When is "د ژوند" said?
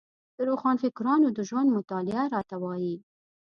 1.37-1.69